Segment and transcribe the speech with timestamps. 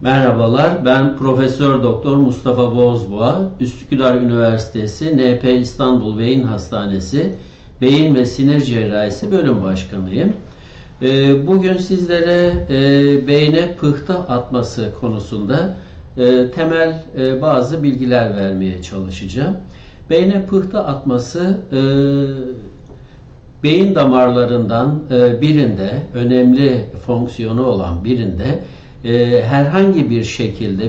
[0.00, 7.34] Merhabalar, ben Profesör Doktor Mustafa Bozboğa, Üsküdar Üniversitesi NP İstanbul Beyin Hastanesi
[7.80, 10.32] Beyin ve Sinir Cerrahisi Bölüm Başkanıyım.
[11.02, 15.76] Ee, bugün sizlere e, beyne pıhtı atması konusunda
[16.16, 19.56] e, temel e, bazı bilgiler vermeye çalışacağım.
[20.10, 21.60] Beyne pıhtı atması
[23.62, 25.00] beyin damarlarından
[25.40, 28.58] birinde, önemli fonksiyonu olan birinde
[29.04, 30.84] e, herhangi bir şekilde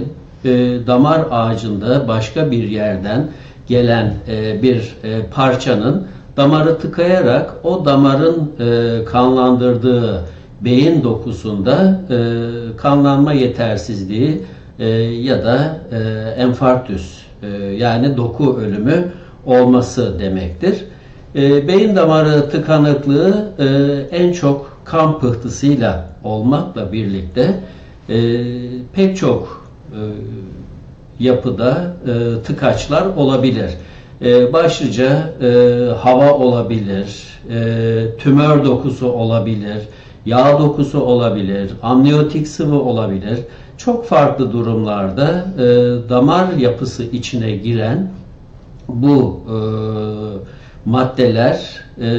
[0.45, 0.51] e,
[0.87, 3.27] damar ağacında başka bir yerden
[3.67, 10.23] gelen e, bir e, parçanın damarı tıkayarak o damarın e, kanlandırdığı
[10.61, 12.17] beyin dokusunda e,
[12.77, 14.41] kanlanma yetersizliği
[14.79, 15.97] e, ya da e,
[16.41, 19.11] enfarktüs e, yani doku ölümü
[19.45, 20.85] olması demektir.
[21.35, 23.65] E, beyin damarı tıkanıklığı e,
[24.17, 27.59] en çok kan pıhtısıyla olmakla birlikte
[28.09, 28.15] e,
[28.93, 29.99] pek çok e,
[31.19, 33.69] yapıda e, tıkaçlar olabilir.
[34.21, 35.47] E, başlıca e,
[35.99, 39.87] hava olabilir, e, tümör dokusu olabilir,
[40.25, 43.39] yağ dokusu olabilir, amniyotik sıvı olabilir.
[43.77, 45.63] Çok farklı durumlarda e,
[46.09, 48.11] damar yapısı içine giren
[48.87, 49.55] bu e,
[50.89, 52.09] maddeler e,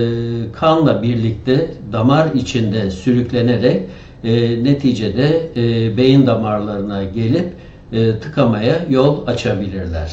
[0.53, 3.83] kanla birlikte damar içinde sürüklenerek
[4.25, 7.53] e, neticede e, beyin damarlarına gelip
[7.93, 10.13] e, tıkamaya yol açabilirler.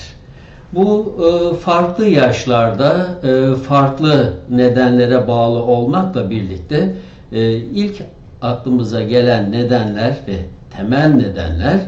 [0.73, 6.93] Bu e, farklı yaşlarda e, farklı nedenlere bağlı olmakla birlikte
[7.31, 7.95] e, ilk
[8.41, 10.35] aklımıza gelen nedenler ve
[10.77, 11.79] temel nedenler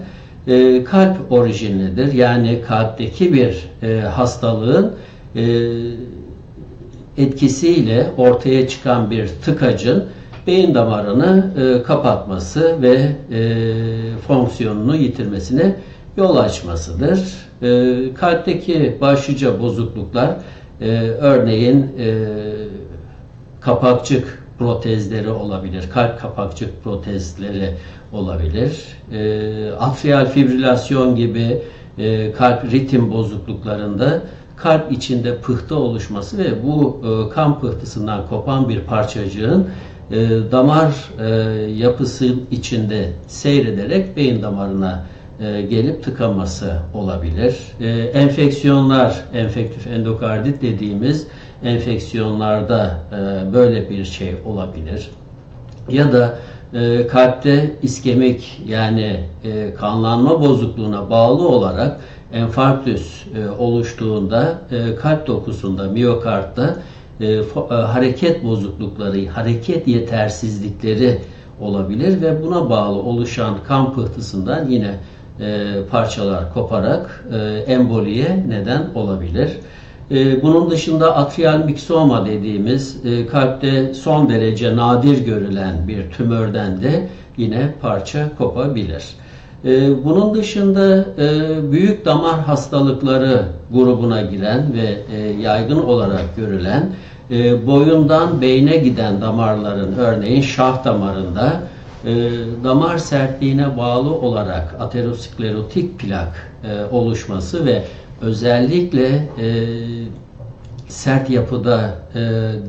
[0.47, 2.13] e, kalp orijinlidir.
[2.13, 4.95] Yani kalpteki bir e, hastalığın
[5.35, 5.43] e,
[7.17, 10.05] etkisiyle ortaya çıkan bir tıkacın
[10.47, 12.93] beyin damarını e, kapatması ve
[13.31, 13.41] e,
[14.27, 15.75] fonksiyonunu yitirmesine
[16.17, 17.19] yol açmasıdır.
[17.61, 20.29] E, kalpteki başlıca bozukluklar
[20.81, 22.15] e, örneğin e,
[23.61, 27.75] kapakçık protezleri olabilir, kalp kapakçık protezleri
[28.13, 31.61] olabilir, e, atrial fibrilasyon gibi
[31.97, 34.21] e, kalp ritim bozukluklarında
[34.55, 39.67] kalp içinde pıhtı oluşması ve bu e, kan pıhtısından kopan bir parçacığın
[40.11, 41.25] e, damar e,
[41.71, 45.05] yapısı içinde seyrederek beyin damarına
[45.39, 47.57] e, gelip tıkanması olabilir.
[47.79, 51.27] E, enfeksiyonlar, enfektif endokardit dediğimiz
[51.63, 55.09] enfeksiyonlarda e, böyle bir şey olabilir.
[55.89, 56.39] Ya da
[56.73, 61.99] e, kalpte iskemik yani e, kanlanma bozukluğuna bağlı olarak
[62.33, 66.75] enfarktüs e, oluştuğunda e, kalp dokusunda, miyokartta
[67.19, 71.19] e, e, hareket bozuklukları, hareket yetersizlikleri
[71.59, 74.95] olabilir ve buna bağlı oluşan kan pıhtısından yine
[75.39, 77.37] e, parçalar koparak e,
[77.73, 79.49] emboliye neden olabilir.
[80.11, 87.07] E, bunun dışında atrial miksoma dediğimiz e, kalpte son derece nadir görülen bir tümörden de
[87.37, 89.03] yine parça kopabilir.
[89.65, 96.89] E, bunun dışında e, büyük damar hastalıkları grubuna giren ve e, yaygın olarak görülen
[97.31, 101.61] e, boyundan beyne giden damarların örneğin şah damarında
[102.63, 106.51] damar sertliğine bağlı olarak aterosklerotik plak
[106.91, 107.83] oluşması ve
[108.21, 109.27] özellikle
[110.87, 111.95] sert yapıda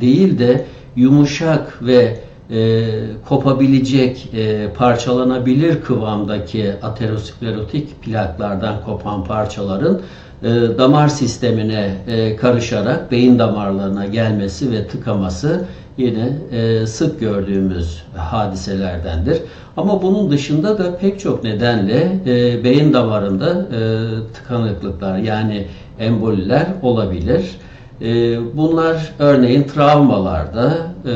[0.00, 0.64] değil de
[0.96, 2.18] yumuşak ve
[2.50, 2.84] e,
[3.28, 10.00] kopabilecek, e, parçalanabilir kıvamdaki aterosklerotik plaklardan kopan parçaların
[10.42, 15.64] e, damar sistemine e, karışarak beyin damarlarına gelmesi ve tıkaması
[15.96, 19.42] yine e, sık gördüğümüz hadiselerdendir.
[19.76, 23.78] Ama bunun dışında da pek çok nedenle e, beyin damarında e,
[24.34, 25.66] tıkanıklıklar yani
[25.98, 27.42] emboliler olabilir.
[28.00, 30.76] E, bunlar örneğin travmalarda
[31.06, 31.12] e,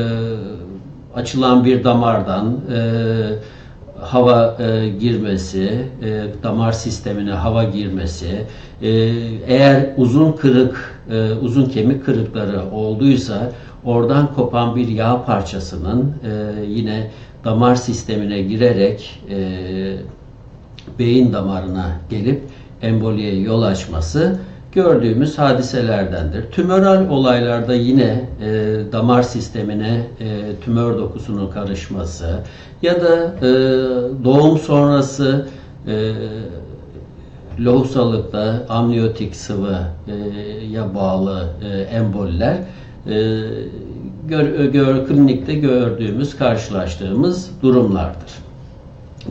[1.19, 2.79] açılan bir damardan e,
[4.01, 8.45] hava e, girmesi, e, damar sistemine hava girmesi,
[8.81, 8.89] e,
[9.47, 13.51] eğer uzun kırık, e, uzun kemik kırıkları olduysa
[13.85, 17.07] oradan kopan bir yağ parçasının e, yine
[17.45, 19.37] damar sistemine girerek e,
[20.99, 22.41] beyin damarına gelip
[22.81, 24.39] emboliye yol açması
[24.71, 26.51] gördüğümüz hadiselerdendir.
[26.51, 32.39] Tümöral olaylarda yine e, damar sistemine e, tümör dokusunun karışması
[32.81, 33.51] ya da e,
[34.23, 35.47] doğum sonrası
[35.87, 36.13] e,
[37.59, 39.91] lohusalıkta amniyotik sıvıya
[40.85, 42.57] e, bağlı e, emboliler
[43.07, 43.43] e,
[44.27, 48.31] gör, klinikte gördüğümüz, karşılaştığımız durumlardır.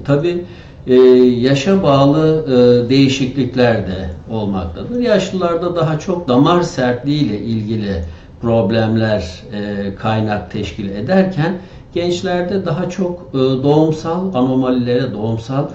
[0.05, 0.45] Tabi
[0.89, 0.95] e,
[1.41, 5.01] yaşa bağlı e, değişiklikler de olmaktadır.
[5.01, 8.05] Yaşlılarda daha çok damar sertliği ile ilgili
[8.43, 11.55] problemler e, kaynak teşkil ederken
[11.95, 15.67] gençlerde daha çok e, doğumsal anomalilere, doğumsal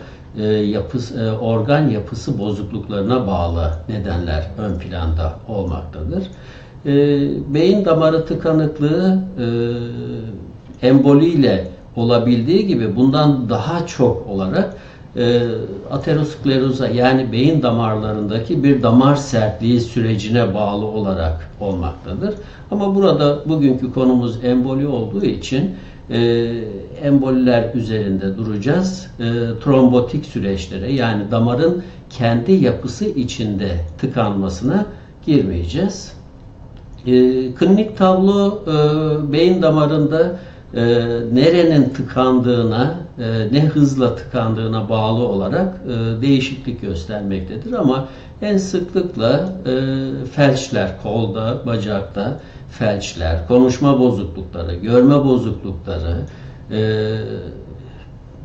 [0.66, 6.24] yapısı, organ yapısı bozukluklarına bağlı nedenler ön planda olmaktadır.
[7.54, 9.20] Beyin damarı tıkanıklığı
[10.82, 14.76] emboliyle olabildiği gibi bundan daha çok olarak
[15.18, 15.42] e,
[15.92, 22.36] ateroskleroza yani beyin damarlarındaki bir damar sertliği sürecine bağlı olarak olmaktadır.
[22.72, 25.72] Ama burada bugünkü konumuz emboli olduğu için
[26.10, 26.20] e,
[27.04, 29.08] emboliler üzerinde duracağız.
[29.20, 29.24] E,
[29.64, 34.86] trombotik süreçlere yani damarın kendi yapısı içinde tıkanmasına
[35.26, 36.14] girmeyeceğiz.
[37.06, 37.12] E,
[37.54, 40.40] klinik tablo e, beyin damarında
[40.74, 40.82] e,
[41.34, 47.74] nerenin tıkandığına, e, ne hızla tıkandığına bağlı olarak e, değişiklik göstermektedir.
[47.74, 48.08] Ama
[48.42, 49.72] en sıklıkla e,
[50.26, 52.40] felçler, kolda, bacakta
[52.72, 56.18] felçler, konuşma bozuklukları, görme bozuklukları,
[56.72, 57.18] e,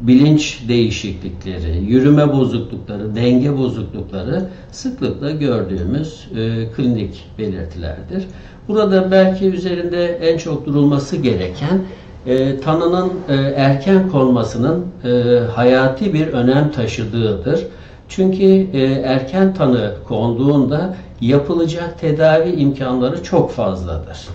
[0.01, 8.27] bilinç değişiklikleri, yürüme bozuklukları, denge bozuklukları sıklıkla gördüğümüz e, klinik belirtilerdir.
[8.69, 11.81] Burada belki üzerinde en çok durulması gereken
[12.29, 17.67] e, tanının e, erken konmasının e, hayati bir önem taşıdığıdır.
[18.09, 24.29] Çünkü e, erken tanı konduğunda yapılacak tedavi imkanları çok fazladır.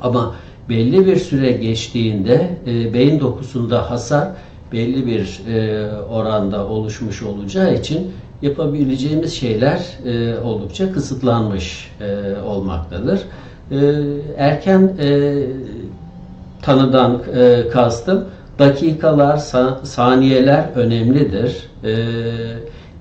[0.00, 0.34] Ama
[0.68, 4.28] belli bir süre geçtiğinde e, beyin dokusunda hasar
[4.72, 13.20] belli bir e, oranda oluşmuş olacağı için yapabileceğimiz şeyler e, oldukça kısıtlanmış e, olmaktadır.
[13.70, 13.76] E,
[14.36, 15.38] erken e,
[16.62, 18.24] tanıdan e, kastım
[18.58, 21.56] dakikalar, sa saniyeler önemlidir.
[21.84, 21.92] E,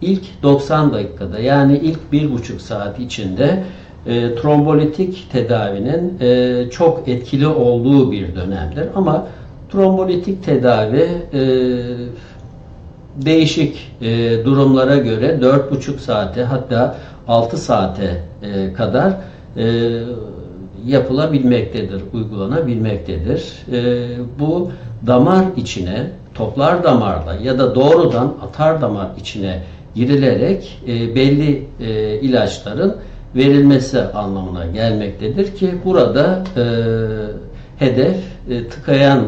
[0.02, 3.64] ilk 90 dakikada yani ilk bir buçuk saat içinde
[4.06, 8.88] e, trombolitik tedavinin e, çok etkili olduğu bir dönemdir.
[8.96, 9.28] Ama
[9.72, 11.42] trombolitik tedavi e,
[13.16, 16.96] değişik e, durumlara göre 4,5 saate hatta
[17.28, 19.14] 6 saate e, kadar
[19.58, 19.64] e,
[20.88, 23.54] yapılabilmektedir, uygulanabilmektedir.
[23.72, 24.08] E,
[24.40, 24.72] bu
[25.08, 29.62] damar içine, toplar damarda ya da doğrudan atar damar içine
[29.96, 32.96] girilerek e, belli e, ilaçların
[33.36, 36.64] verilmesi anlamına gelmektedir ki burada e,
[37.86, 38.18] hedef
[38.50, 39.28] e, tıkayan e,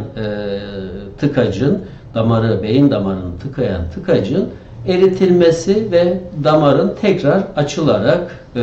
[1.18, 1.80] tıkacın
[2.16, 4.50] damarı beyin damarını tıkayan tıkacın
[4.88, 8.62] eritilmesi ve damarın tekrar açılarak e,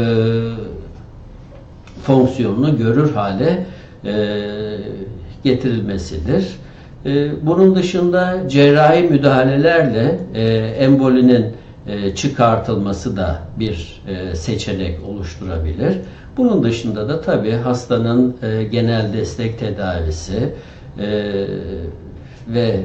[2.08, 3.66] fonksiyonunu görür hale
[4.05, 4.12] e,
[5.44, 6.46] getirilmesidir.
[7.06, 11.46] E, bunun dışında cerrahi müdahalelerle e, embolinin
[11.87, 15.96] e, çıkartılması da bir e, seçenek oluşturabilir.
[16.37, 20.52] Bunun dışında da tabi hastanın e, genel destek tedavisi
[22.49, 22.81] ve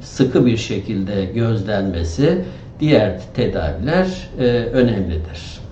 [0.00, 2.44] sıkı bir şekilde gözlenmesi
[2.80, 4.28] diğer tedaviler
[4.72, 5.63] önemlidir.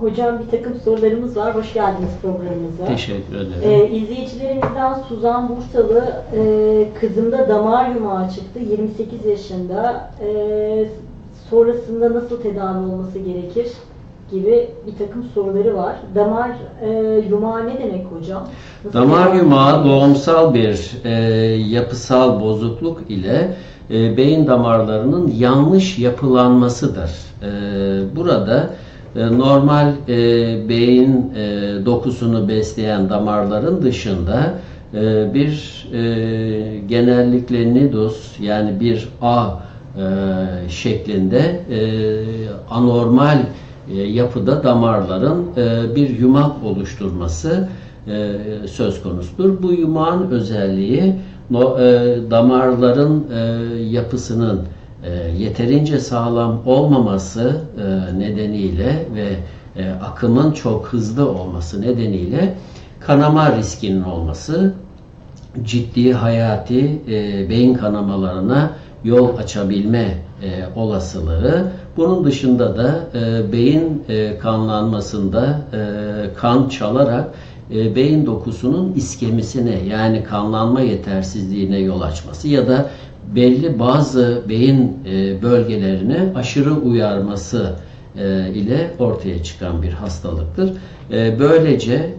[0.00, 1.54] Hocam bir takım sorularımız var.
[1.54, 2.84] Hoş geldiniz programımıza.
[2.86, 3.62] Teşekkür ederim.
[3.62, 10.10] Ee, izleyicilerimizden Suzan Bursalı, e, kızımda damar yumağı çıktı, 28 yaşında.
[10.20, 10.88] E,
[11.50, 13.66] sonrasında nasıl tedavi olması gerekir
[14.30, 15.96] gibi bir takım soruları var.
[16.14, 16.50] Damar
[16.82, 16.90] e,
[17.30, 18.48] yumağı ne demek hocam?
[18.84, 21.10] Nasıl damar yumağı doğumsal bir e,
[21.54, 23.56] yapısal bozukluk ile
[23.90, 27.10] e, beyin damarlarının yanlış yapılanmasıdır.
[27.42, 27.50] E,
[28.16, 34.54] burada e, normal e, beyin e, dokusunu besleyen damarların dışında
[34.94, 40.00] e, bir e, genellikle nidus yani bir A e,
[40.68, 41.80] şeklinde e,
[42.70, 43.38] anormal
[43.92, 47.68] e, yapıda damarların e, bir yumak oluşturması
[48.06, 48.36] e,
[48.68, 49.62] söz konusudur.
[49.62, 51.14] Bu yumağın özelliği
[51.50, 53.38] no, e, damarların e,
[53.82, 54.60] yapısının
[55.02, 59.28] e, yeterince sağlam olmaması e, nedeniyle ve
[59.82, 62.54] e, akımın çok hızlı olması nedeniyle
[63.00, 64.74] kanama riskinin olması
[65.64, 68.70] ciddi hayati e, beyin kanamalarına
[69.04, 71.72] yol açabilme e, olasılığı.
[71.96, 75.80] Bunun dışında da e, beyin e, kanlanmasında e,
[76.34, 77.30] kan çalarak
[77.74, 82.90] e, beyin dokusunun iskemisine yani kanlanma yetersizliğine yol açması ya da
[83.34, 87.74] belli bazı beyin e, bölgelerine aşırı uyarması
[88.16, 90.72] e, ile ortaya çıkan bir hastalıktır.
[91.12, 92.14] E, böylece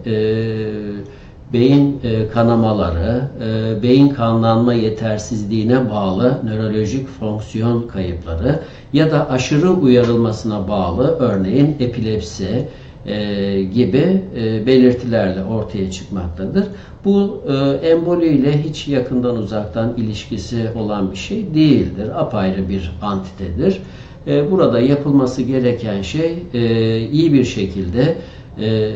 [1.52, 8.58] beyin e, kanamaları, e, beyin kanlanma yetersizliğine bağlı nörolojik fonksiyon kayıpları
[8.92, 12.68] ya da aşırı uyarılmasına bağlı örneğin epilepsi
[13.06, 16.66] e, gibi e, belirtilerle ortaya çıkmaktadır.
[17.04, 22.20] Bu e, emboli ile hiç yakından uzaktan ilişkisi olan bir şey değildir.
[22.20, 23.80] Apayrı bir antitedir.
[24.26, 28.16] E, burada yapılması gereken şey e, iyi bir şekilde
[28.60, 28.92] e,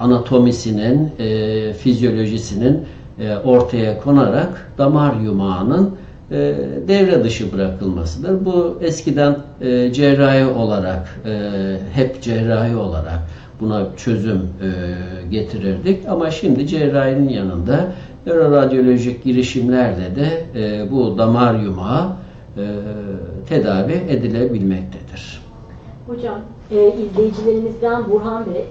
[0.00, 2.84] anatomisinin, e, fizyolojisinin
[3.20, 5.90] e, ortaya konarak damar yumağının
[6.30, 6.36] e,
[6.88, 8.44] devre dışı bırakılmasıdır.
[8.44, 11.40] Bu eskiden e, cerrahi olarak, e,
[11.92, 13.18] hep cerrahi olarak
[13.60, 14.68] buna çözüm e,
[15.30, 16.08] getirirdik.
[16.08, 17.86] Ama şimdi cerrahinin yanında
[18.26, 22.06] nöroradyolojik girişimlerle de e, bu damar yumağı
[22.56, 22.62] e,
[23.48, 25.42] tedavi edilebilmektedir.
[26.06, 26.38] Hocam,
[26.70, 28.64] e, izleyicilerimizden Burhan Bey,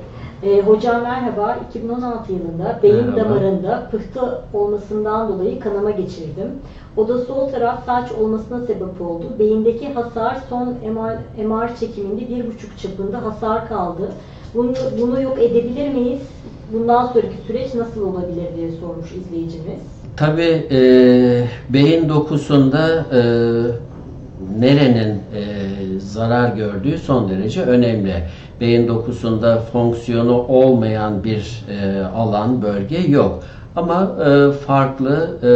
[0.44, 3.18] e, hocam merhaba, 2016 yılında beyin Merhaba.
[3.18, 6.52] damarında pıhtı olmasından dolayı kanama geçirdim.
[6.98, 9.26] O da sol taraf felç olmasına sebep oldu.
[9.40, 14.10] Beyindeki hasar son MR, MR çekiminde bir buçuk çapında hasar kaldı.
[14.54, 16.22] Bunu, bunu yok edebilir miyiz?
[16.74, 19.80] Bundan sonraki süreç nasıl olabilir diye sormuş izleyicimiz.
[20.18, 20.80] Tabii e,
[21.70, 23.22] beyin dokusunda e,
[24.60, 25.44] nerenin e,
[26.00, 28.14] zarar gördüğü son derece önemli.
[28.62, 33.40] Beyin dokusunda fonksiyonu olmayan bir e, alan, bölge yok.
[33.76, 35.50] Ama e, farklı, e,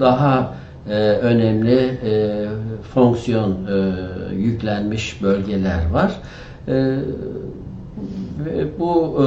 [0.00, 0.54] daha
[0.90, 2.46] e, önemli e,
[2.94, 3.94] fonksiyon e,
[4.34, 6.12] yüklenmiş bölgeler var.
[8.78, 9.22] Bu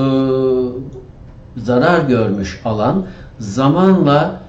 [1.57, 3.05] zarar görmüş alan
[3.39, 4.41] zamanla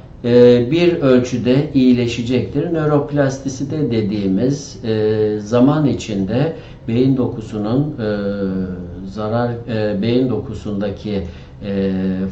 [0.71, 2.73] bir ölçüde iyileşecektir.
[2.73, 4.81] Nöroplastisite dediğimiz
[5.39, 6.57] zaman içinde
[6.89, 7.95] beyin dokusunun
[9.07, 9.51] zarar
[10.03, 11.23] beyin dokusundaki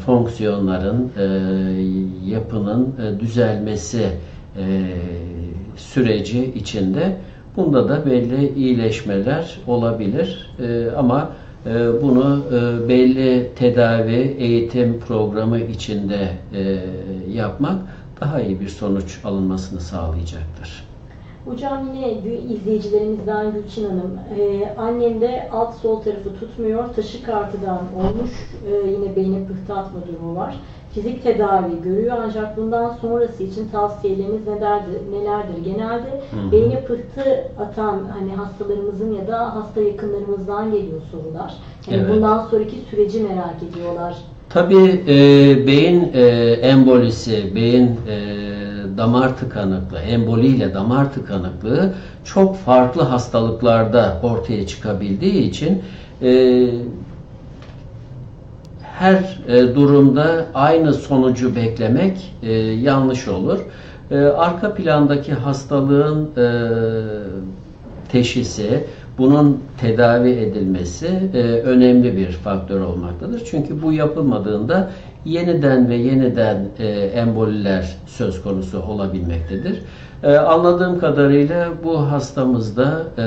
[0.06, 1.10] fonksiyonların
[2.26, 4.10] yapının düzelmesi
[4.57, 4.62] e,
[5.76, 7.16] süreci içinde
[7.57, 10.50] bunda da belli iyileşmeler olabilir.
[10.61, 11.30] E, ama
[11.66, 16.80] e, bunu e, belli tedavi eğitim programı içinde e,
[17.33, 17.78] yapmak
[18.21, 20.90] daha iyi bir sonuç alınmasını sağlayacaktır.
[21.45, 22.12] Hocam yine
[22.54, 28.30] izleyicilerimizden Gülçin Hanım, e, annem de alt sol tarafı tutmuyor, taşı kartıdan olmuş,
[28.66, 30.57] e, yine beyne pıhtı atma durumu var.
[30.94, 35.00] Fizik tedavi görüyor ancak bundan sonrası için tavsiyeleriniz nelerdir?
[35.12, 35.64] nelerdir?
[35.64, 36.52] Genelde hı.
[36.52, 41.54] beyne pıhtı atan hani hastalarımızın ya da hasta yakınlarımızdan geliyor sorular.
[41.90, 42.14] Yani Evet.
[42.14, 44.16] bundan sonraki süreci merak ediyorlar.
[44.49, 45.16] Tabii e,
[45.66, 48.16] beyin e, embolisi, beyin e,
[48.97, 51.94] damar tıkanıklığı, emboliyle damar tıkanıklığı
[52.25, 55.82] çok farklı hastalıklarda ortaya çıkabildiği için
[56.23, 56.30] e,
[59.00, 63.59] her e, durumda aynı sonucu beklemek e, yanlış olur.
[64.11, 66.47] E, arka plandaki hastalığın e,
[68.12, 68.85] teşhisi,
[69.19, 73.42] bunun tedavi edilmesi e, önemli bir faktör olmaktadır.
[73.50, 74.90] Çünkü bu yapılmadığında
[75.25, 79.83] yeniden ve yeniden e, emboliler söz konusu olabilmektedir.
[80.23, 83.25] E, anladığım kadarıyla bu hastamızda e,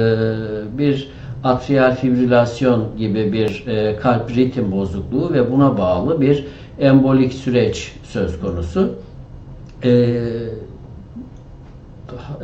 [0.78, 1.12] bir
[1.44, 6.46] atrial fibrilasyon gibi bir e, kalp ritim bozukluğu ve buna bağlı bir
[6.80, 8.96] embolik süreç söz konusu.
[9.84, 9.90] E,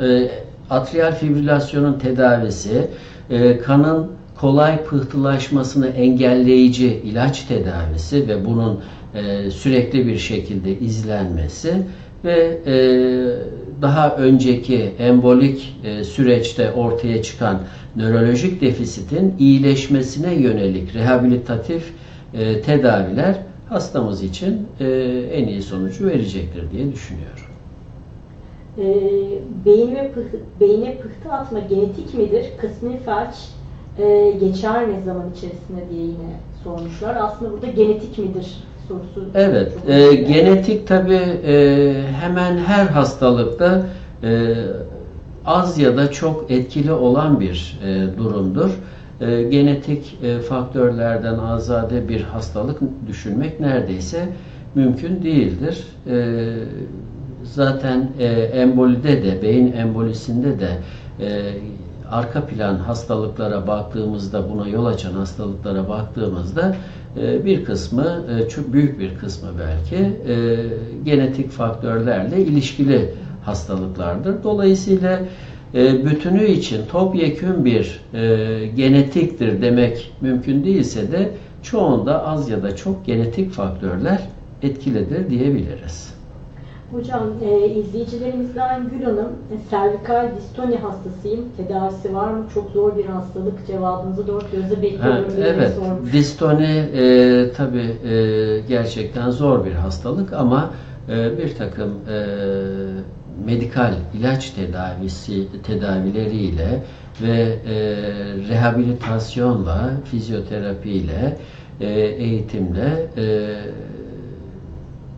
[0.02, 0.30] e,
[0.70, 2.86] atrial fibrilasyonun tedavisi
[3.30, 8.80] e, kanın kolay pıhtılaşmasını engelleyici ilaç tedavisi ve bunun
[9.14, 11.74] e, sürekli bir şekilde izlenmesi
[12.24, 12.74] ve e,
[13.82, 17.58] daha önceki embolik e, süreçte ortaya çıkan
[17.96, 21.92] nörolojik defisitin iyileşmesine yönelik rehabilitatif
[22.34, 23.36] e, tedaviler
[23.68, 24.86] hastamız için e,
[25.32, 27.44] en iyi sonucu verecektir diye düşünüyorum.
[28.78, 28.84] E,
[29.64, 32.46] beyin pıhtı, beyne pıhtı atma genetik midir?
[32.60, 33.34] Kısmi felç
[33.98, 37.16] e, geçer mi zaman içerisinde diye yine sormuşlar.
[37.16, 38.56] Aslında burada genetik midir
[38.90, 39.30] sorusu.
[39.34, 41.54] Evet, e, genetik tabi e,
[42.20, 43.86] hemen her hastalıkta
[44.22, 44.54] e,
[45.46, 48.70] az ya da çok etkili olan bir e, durumdur.
[49.20, 54.28] E, genetik e, faktörlerden azade bir hastalık düşünmek neredeyse
[54.74, 55.86] mümkün değildir.
[56.06, 56.36] E,
[57.44, 60.70] zaten e, embolide de, beyin embolisinde de
[61.20, 61.28] e,
[62.10, 66.76] arka plan hastalıklara baktığımızda, buna yol açan hastalıklara baktığımızda
[67.16, 70.56] e, bir kısmı, e, çok büyük bir kısmı belki e,
[71.04, 73.14] genetik faktörlerle ilişkili
[73.44, 74.42] hastalıklardır.
[74.42, 75.20] Dolayısıyla
[75.74, 78.00] bütünü için topyekün bir
[78.76, 84.20] genetiktir demek mümkün değilse de çoğunda az ya da çok genetik faktörler
[84.62, 86.19] etkilidir diyebiliriz.
[86.92, 91.44] Hocam e, izleyicilerimizden Gül Hanım e, servikal distoni hastasıyım.
[91.56, 92.46] Tedavisi var mı?
[92.54, 93.66] Çok zor bir hastalık.
[93.66, 95.36] Cevabınızı dört gözle bekliyorum.
[95.36, 96.12] Diye evet, sormuş.
[96.12, 100.70] distoni e, tabii e, gerçekten zor bir hastalık ama
[101.08, 102.16] e, bir takım e,
[103.46, 106.82] medikal ilaç tedavisi tedavileriyle
[107.22, 107.74] ve e,
[108.48, 111.36] rehabilitasyonla, fizyoterapiyle,
[111.80, 113.56] e, eğitimle e,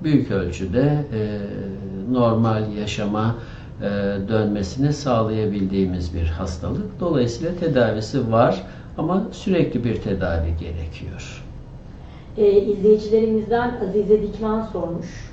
[0.04, 1.38] büyük ölçüde e,
[2.12, 3.35] normal yaşama
[3.80, 3.85] e,
[4.28, 7.00] dönmesini sağlayabildiğimiz bir hastalık.
[7.00, 8.62] Dolayısıyla tedavisi var
[8.99, 11.42] ama sürekli bir tedavi gerekiyor.
[12.37, 15.32] E, izleyicilerimizden Azize Dikman sormuş.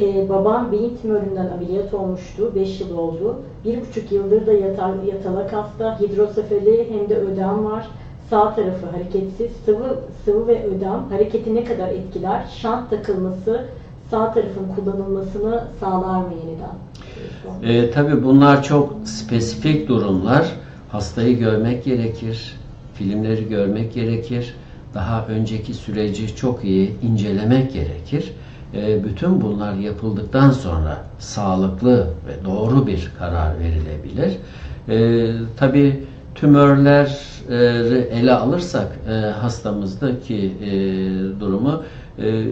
[0.00, 2.52] E, babam beyin tümöründen ameliyat olmuştu.
[2.54, 3.36] 5 yıl oldu.
[3.64, 6.00] Bir buçuk yıldır da yatar, yatalak hasta.
[6.00, 7.88] Hidrosefali hem de ödem var.
[8.30, 9.50] Sağ tarafı hareketsiz.
[9.64, 12.44] Sıvı, sıvı ve ödem hareketi ne kadar etkiler?
[12.62, 13.64] Şant takılması
[14.10, 16.74] sağ tarafın kullanılmasını sağlar mı yeniden?
[17.62, 20.52] E, tabii bunlar çok spesifik durumlar.
[20.92, 22.58] Hastayı görmek gerekir,
[22.94, 24.54] filmleri görmek gerekir.
[24.94, 28.32] Daha önceki süreci çok iyi incelemek gerekir.
[28.74, 34.36] E, bütün bunlar yapıldıktan sonra sağlıklı ve doğru bir karar verilebilir.
[34.88, 40.70] E, tabii tümörleri ele alırsak e, hastamızdaki e,
[41.40, 41.82] durumu
[42.18, 42.44] e,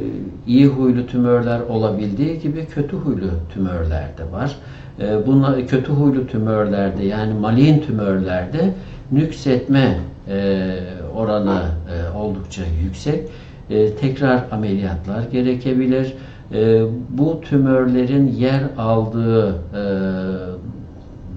[0.47, 4.57] iyi huylu tümörler olabildiği gibi kötü huylu tümörler de var.
[5.01, 8.75] E, bunlar kötü huylu tümörlerde yani malign tümörlerde
[9.13, 10.75] nüksetme e,
[11.17, 13.29] oranı e, oldukça yüksek.
[13.71, 16.15] E, tekrar ameliyatlar gerekebilir.
[16.55, 19.83] E, bu tümörlerin yer aldığı e,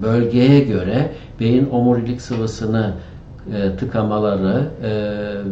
[0.02, 2.92] bölgeye göre beyin omurilik sıvısını
[3.54, 4.90] e, tıkamaları e,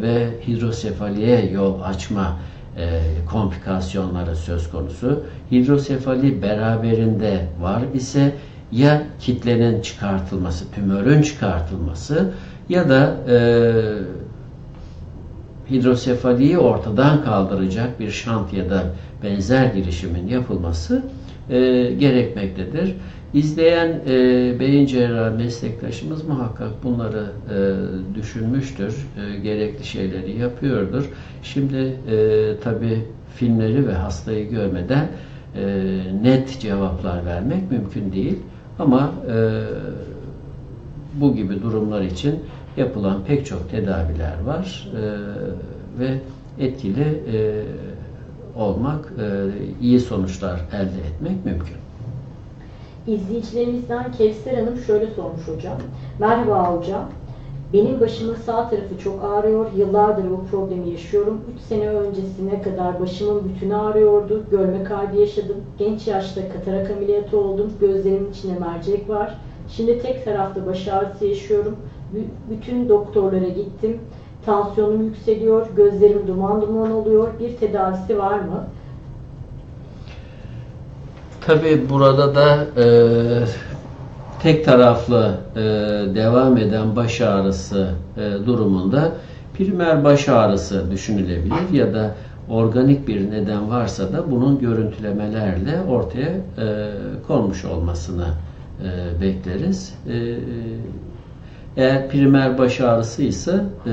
[0.02, 2.36] ve hidrosefaliye yol açma
[2.76, 5.22] e, komplikasyonları söz konusu.
[5.52, 8.32] Hidrosefali beraberinde var ise
[8.72, 12.30] ya kitlenin çıkartılması, tümörün çıkartılması
[12.68, 13.36] ya da e,
[15.70, 18.84] hidrosefaliyi ortadan kaldıracak bir şant ya da
[19.22, 21.02] benzer girişimin yapılması
[21.50, 22.94] e, gerekmektedir.
[23.34, 24.10] İzleyen e,
[24.60, 31.10] beyin cerrahı meslektaşımız muhakkak bunları e, düşünmüştür, e, gerekli şeyleri yapıyordur.
[31.42, 32.98] Şimdi e, tabi
[33.34, 35.08] filmleri ve hastayı görmeden
[35.56, 35.62] e,
[36.22, 38.38] net cevaplar vermek mümkün değil.
[38.78, 39.62] Ama e,
[41.14, 42.34] bu gibi durumlar için
[42.76, 45.02] yapılan pek çok tedaviler var e,
[46.00, 46.18] ve
[46.58, 47.62] etkili e,
[48.56, 49.48] olmak, e,
[49.80, 51.76] iyi sonuçlar elde etmek mümkün.
[53.06, 55.76] İzleyicilerimizden Kevser Hanım şöyle sormuş hocam.
[56.18, 57.08] Merhaba hocam.
[57.72, 59.66] Benim başımın sağ tarafı çok ağrıyor.
[59.76, 61.40] Yıllardır bu problemi yaşıyorum.
[61.56, 64.42] 3 sene öncesine kadar başımın bütünü ağrıyordu.
[64.50, 65.56] Görme kaybı yaşadım.
[65.78, 67.72] Genç yaşta katarak ameliyatı oldum.
[67.80, 69.38] Gözlerimin içinde mercek var.
[69.68, 71.76] Şimdi tek tarafta baş ağrısı yaşıyorum.
[72.50, 74.00] Bütün doktorlara gittim.
[74.46, 75.66] Tansiyonum yükseliyor.
[75.76, 77.28] Gözlerim duman duman oluyor.
[77.40, 78.64] Bir tedavisi var mı?
[81.40, 82.86] Tabi burada da e,
[84.42, 85.60] tek taraflı e,
[86.14, 89.12] devam eden baş ağrısı e, durumunda
[89.58, 92.14] primer baş ağrısı düşünülebilir ya da
[92.48, 96.90] organik bir neden varsa da bunun görüntülemelerle ortaya e,
[97.26, 98.26] konmuş olmasını
[98.84, 99.94] e, bekleriz.
[100.08, 100.14] E,
[101.76, 103.90] eğer primer baş ağrısı ise e,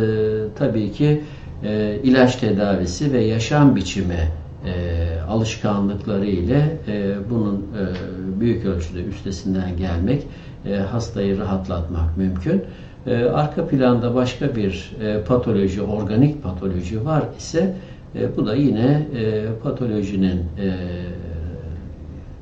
[0.56, 1.22] tabii ki
[1.64, 4.30] e, ilaç tedavisi ve yaşam biçimi
[4.66, 10.28] e, alışkanlıkları ile e, bunun e, büyük ölçüde üstesinden gelmek,
[10.66, 12.64] e, hastayı rahatlatmak mümkün.
[13.08, 17.76] E, arka planda başka bir e, patoloji, organik patoloji var ise
[18.16, 20.76] e, bu da yine e, patolojinin e,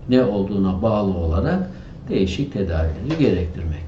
[0.10, 1.69] ne olduğuna bağlı olarak
[2.10, 3.85] değişik tedavileri gerektirmektedir.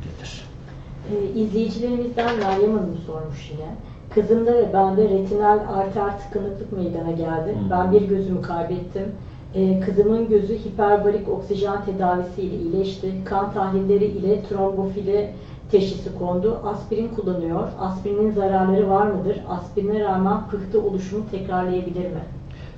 [1.13, 3.69] E, izleyicilerimizden Meryem Hanım sormuş yine.
[4.15, 7.49] Kızımda ve bende retinal arter tıkanıklık meydana geldi.
[7.49, 7.71] Hı.
[7.71, 9.03] Ben bir gözümü kaybettim.
[9.55, 13.11] E, kızımın gözü hiperbarik oksijen tedavisiyle iyileşti.
[13.25, 15.29] Kan tahlilleri ile trombofili
[15.71, 16.57] teşhisi kondu.
[16.65, 17.67] Aspirin kullanıyor.
[17.79, 19.37] Aspirinin zararları var mıdır?
[19.49, 22.23] Aspirine rağmen pıhtı oluşumu tekrarlayabilir mi?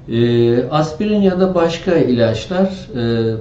[0.09, 3.35] E, aspirin ya da başka ilaçlar e,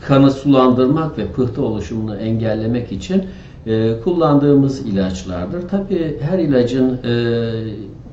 [0.00, 3.24] kanı sulandırmak ve pıhtı oluşumunu engellemek için
[3.66, 5.68] e, kullandığımız ilaçlardır.
[5.68, 7.12] Tabi her ilacın e,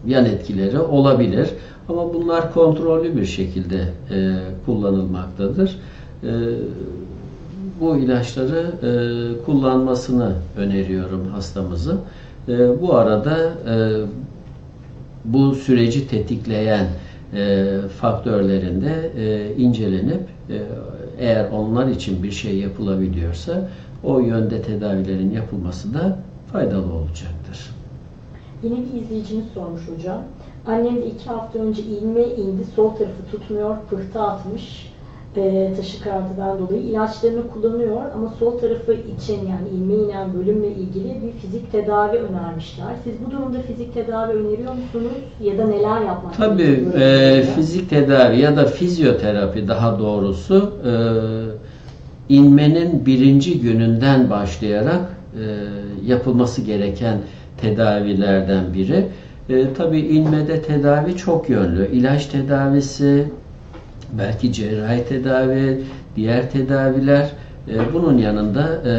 [0.08, 1.50] yan etkileri olabilir
[1.90, 3.78] ama bunlar kontrollü bir şekilde
[4.12, 5.80] e, kullanılmaktadır.
[6.24, 6.30] E,
[7.82, 8.72] bu ilaçları
[9.46, 12.00] kullanmasını öneriyorum hastamızın.
[12.82, 13.52] Bu arada
[15.26, 16.88] bu süreci tetikleyen
[18.02, 19.12] faktörlerinde
[19.58, 20.22] incelenip
[21.20, 23.70] eğer onlar için bir şey yapılabiliyorsa
[24.04, 26.20] o yönde tedavilerin yapılması da
[26.52, 27.70] faydalı olacaktır.
[28.64, 30.24] Yine bir izleyicimiz sormuş hocam.
[30.68, 34.92] Annem de iki hafta önce ilme indi, sol tarafı tutmuyor, pıhtı atmış
[35.38, 36.82] e, taşikardıdan dolayı.
[36.82, 42.88] ilaçlarını kullanıyor ama sol tarafı için yani ilme inen bölümle ilgili bir fizik tedavi önermişler.
[43.04, 48.40] Siz bu durumda fizik tedavi öneriyor musunuz ya da neler yapmak Tabii e, fizik tedavi
[48.40, 50.92] ya da fizyoterapi daha doğrusu e,
[52.30, 55.02] inmenin birinci gününden başlayarak
[55.34, 55.44] e,
[56.06, 57.18] yapılması gereken
[57.58, 59.06] tedavilerden biri.
[59.50, 61.92] E, tabii inmede tedavi çok yönlü.
[61.92, 63.28] İlaç tedavisi,
[64.18, 65.82] belki cerrahi tedavi,
[66.16, 67.32] diğer tedaviler,
[67.70, 68.94] e, bunun yanında e,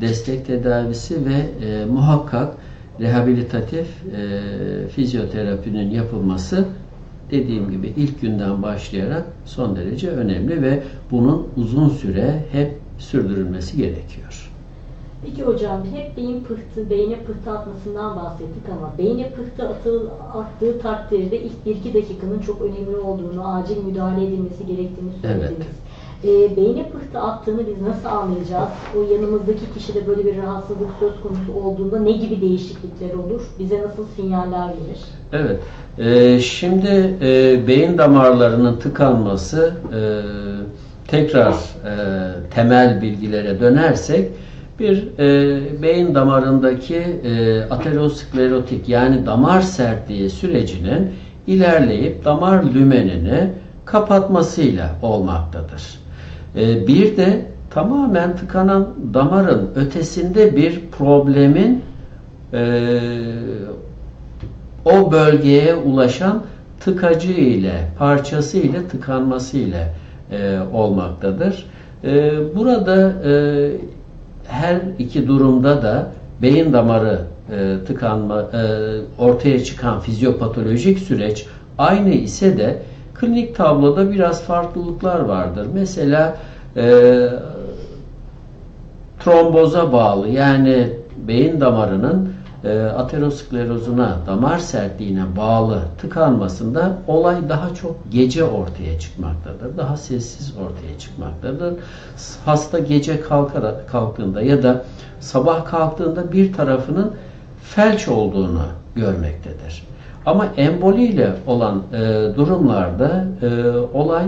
[0.00, 2.52] destek tedavisi ve e, muhakkak
[3.00, 6.64] rehabilitatif e, fizyoterapinin yapılması
[7.30, 14.50] dediğim gibi ilk günden başlayarak son derece önemli ve bunun uzun süre hep sürdürülmesi gerekiyor.
[15.24, 21.42] Peki hocam hep beyin pıhtı, beyne pıhtı atmasından bahsettik ama beyne pıhtı atıl, attığı takdirde
[21.42, 25.50] ilk 1-2 dakikanın çok önemli olduğunu, acil müdahale edilmesi gerektiğini söylediniz.
[25.56, 25.66] Evet.
[26.24, 28.68] E, beyne pıhtı attığını biz nasıl anlayacağız?
[28.96, 33.42] O yanımızdaki kişide böyle bir rahatsızlık söz konusu olduğunda ne gibi değişiklikler olur?
[33.58, 35.00] Bize nasıl sinyaller verir?
[35.32, 35.60] Evet.
[35.98, 40.00] E, şimdi e, beyin damarlarının tıkanması e,
[41.08, 41.92] tekrar e,
[42.54, 44.30] temel bilgilere dönersek
[44.80, 51.10] bir e, beyin damarındaki e, aterosklerotik yani damar sertliği sürecinin
[51.46, 53.50] ilerleyip damar lümenini
[53.84, 56.05] kapatmasıyla olmaktadır.
[56.56, 61.82] E, bir de tamamen tıkanan damarın ötesinde bir problemin
[62.52, 62.90] e,
[64.84, 66.42] o bölgeye ulaşan
[66.80, 69.92] tıkacı ile parçası ile tıkanması ile
[70.32, 71.66] e, olmaktadır.
[72.04, 73.12] E, burada
[74.48, 76.10] her iki durumda da
[76.42, 77.20] beyin damarı
[77.86, 78.50] tıkanma
[79.18, 81.46] ortaya çıkan fizyopatolojik süreç
[81.78, 82.82] aynı ise de
[83.20, 85.66] klinik tabloda biraz farklılıklar vardır.
[85.74, 86.36] Mesela
[86.76, 87.28] e,
[89.20, 90.90] tromboza bağlı yani
[91.28, 92.32] beyin damarının
[92.64, 99.76] e, aterosklerozuna, damar sertliğine bağlı tıkanmasında olay daha çok gece ortaya çıkmaktadır.
[99.76, 101.74] Daha sessiz ortaya çıkmaktadır.
[102.44, 104.84] Hasta gece kalkarak, kalktığında ya da
[105.20, 107.12] sabah kalktığında bir tarafının
[107.62, 108.62] felç olduğunu
[108.94, 109.82] görmektedir.
[110.26, 111.98] Ama emboliyle olan e,
[112.36, 113.46] durumlarda e,
[113.94, 114.24] olay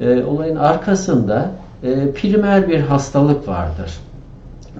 [0.00, 1.50] e, olayın arkasında
[1.82, 3.92] e, primer bir hastalık vardır.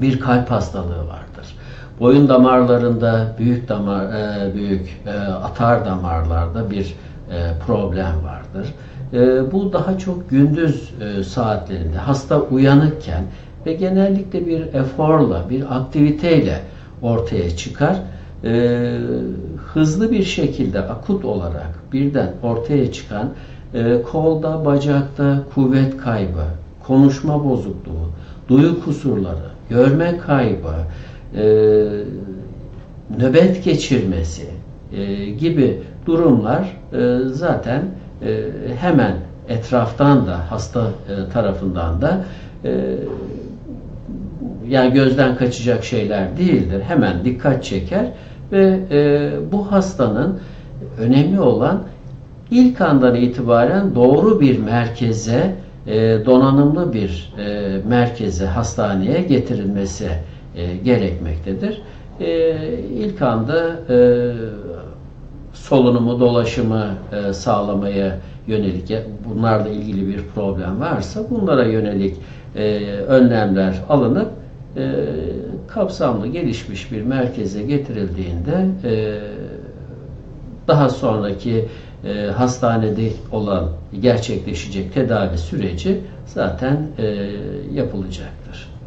[0.01, 1.57] Bir kalp hastalığı vardır.
[2.01, 8.75] Boyun damarlarında büyük damar e, büyük e, atar damarlarda bir e, problem vardır.
[9.13, 13.25] E, bu daha çok gündüz e, saatlerinde hasta uyanıkken
[13.67, 16.61] ve genellikle bir eforla, bir aktiviteyle
[17.03, 17.97] ortaya çıkar.
[18.45, 18.51] E,
[19.79, 23.29] hızlı bir şekilde akut olarak birden ortaya çıkan
[23.75, 26.45] e, kolda, bacakta kuvvet kaybı,
[26.87, 28.11] konuşma bozukluğu,
[28.49, 30.75] duyu kusurları, görme kaybı,
[31.35, 31.45] e,
[33.19, 34.47] nöbet geçirmesi
[34.93, 37.83] e, gibi durumlar e, zaten
[38.23, 38.45] e,
[38.81, 39.15] hemen
[39.49, 42.25] etraftan da hasta e, tarafından da
[42.65, 42.71] e,
[44.69, 46.83] yani gözden kaçacak şeyler değildir.
[46.89, 48.07] Hemen dikkat çeker
[48.53, 50.39] ve e, bu hastanın
[50.99, 51.83] önemli olan
[52.51, 55.55] ilk andan itibaren doğru bir merkeze,
[55.87, 60.09] e, donanımlı bir e, merkeze, hastaneye getirilmesi
[60.57, 61.83] e, gerekmektedir.
[62.21, 63.97] E, ilk anda e,
[65.53, 68.93] solunumu, dolaşımı e, sağlamaya yönelik,
[69.29, 72.17] bunlarla ilgili bir problem varsa bunlara yönelik
[72.57, 74.29] e, önlemler alınıp
[74.77, 74.95] e,
[75.69, 79.21] kapsamlı gelişmiş bir merkeze getirildiğinde e,
[80.69, 81.65] daha sonraki
[82.05, 83.69] e, hastanede olan
[84.01, 87.05] gerçekleşecek tedavi süreci zaten e,
[87.75, 88.79] yapılacaktır.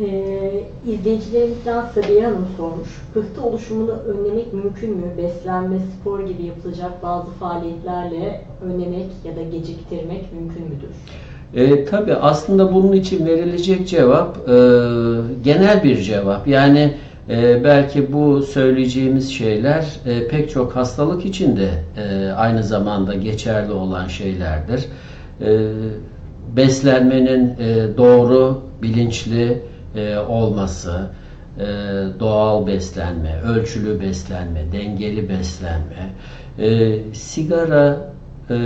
[0.00, 2.88] Ee, izleyicilerimizden Sabiha Hanım sormuş.
[3.14, 5.06] Pıhtı oluşumunu önlemek mümkün mü?
[5.16, 10.90] Beslenme, spor gibi yapılacak bazı faaliyetlerle önlemek ya da geciktirmek mümkün müdür?
[11.54, 14.52] E, tabii aslında bunun için verilecek cevap e,
[15.44, 16.48] genel bir cevap.
[16.48, 16.94] Yani
[17.28, 23.72] e, belki bu söyleyeceğimiz şeyler e, pek çok hastalık için de e, aynı zamanda geçerli
[23.72, 24.84] olan şeylerdir.
[25.40, 25.68] E,
[26.56, 29.62] beslenmenin e, doğru, bilinçli
[29.94, 31.10] e, olması,
[31.58, 31.64] e,
[32.20, 36.10] doğal beslenme, ölçülü beslenme, dengeli beslenme,
[36.58, 38.12] e, sigara
[38.50, 38.56] e,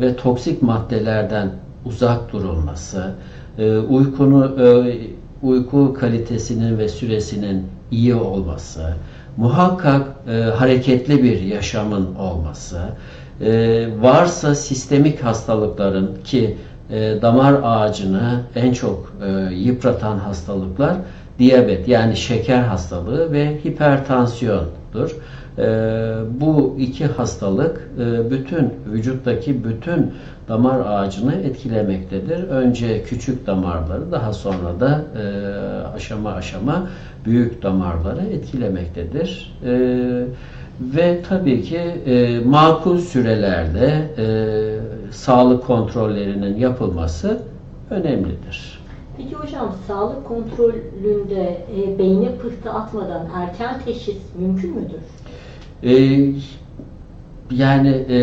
[0.00, 1.50] ve toksik maddelerden
[1.84, 3.14] uzak durulması,
[3.58, 4.96] e, uykunu e,
[5.42, 8.94] uyku kalitesinin ve süresinin iyi olması,
[9.36, 12.80] muhakkak e, hareketli bir yaşamın olması,
[13.40, 16.56] e, varsa sistemik hastalıkların ki
[17.22, 19.12] damar ağacını en çok
[19.52, 20.96] yıpratan hastalıklar
[21.38, 25.16] diyabet yani şeker hastalığı ve hipertansiyondur.
[25.60, 25.66] E,
[26.40, 30.12] bu iki hastalık e, bütün vücuttaki bütün
[30.48, 32.48] damar ağacını etkilemektedir.
[32.48, 35.24] Önce küçük damarları daha sonra da e,
[35.96, 36.86] aşama aşama
[37.24, 39.58] büyük damarları etkilemektedir.
[39.64, 39.72] E,
[40.80, 41.80] ve tabii ki
[42.44, 44.08] makul sürelerde
[45.10, 47.42] sağlık kontrollerinin yapılması
[47.90, 48.80] önemlidir.
[49.16, 55.00] Peki hocam sağlık kontrolünde e, beyne pıhtı atmadan erken teşhis mümkün müdür?
[55.82, 56.18] E,
[57.50, 58.18] yani e,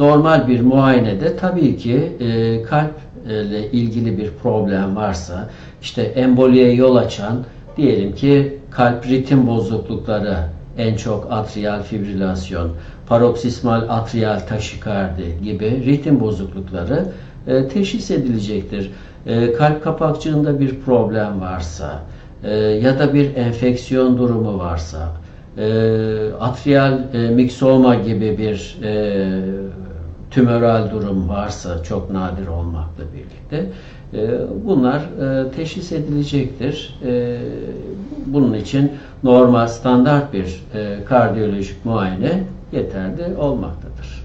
[0.00, 2.94] normal bir muayenede tabii ki e, kalp
[3.26, 5.50] ile ilgili bir problem varsa
[5.82, 7.44] işte emboliye yol açan
[7.76, 10.36] diyelim ki kalp ritim bozuklukları
[10.78, 12.70] en çok atrial fibrilasyon,
[13.06, 17.06] paroksismal atrial taşikardi gibi ritim bozuklukları
[17.46, 18.90] e, teşhis edilecektir.
[19.26, 22.02] E, kalp kapakçığında bir problem varsa
[22.44, 25.12] e, ya da bir enfeksiyon durumu varsa,
[25.58, 29.40] e, atrial e, miksoma gibi bir e,
[30.30, 33.66] tümöral durum varsa çok nadir olmakla birlikte
[34.14, 37.00] e, bunlar e, teşhis edilecektir.
[37.04, 37.42] E,
[38.26, 40.64] bunun için normal standart bir
[41.08, 44.24] kardiyolojik muayene yeterli olmaktadır.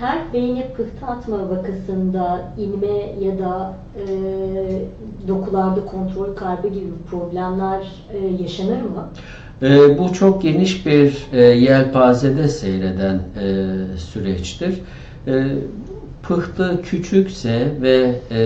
[0.00, 4.08] Her beyne pıhtı atma vakasında inme ya da e,
[5.28, 9.08] dokularda kontrol kaybı gibi problemler e, yaşanır mı?
[9.62, 14.74] E, bu çok geniş bir e, yelpazede seyreden e, süreçtir.
[15.26, 15.54] E,
[16.22, 18.40] pıhtı küçükse ve e,